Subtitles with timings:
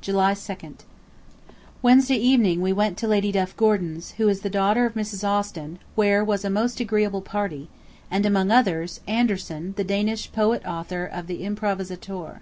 [0.00, 0.78] July 2d.
[1.82, 5.22] Wednesday [evening] we went to Lady Duff Gordon's, who is the daughter of Mrs.
[5.22, 7.68] Austin, where was a most agreeable party,
[8.10, 12.40] and among others, Andersen, the Danish poet author of the "Improvisatore."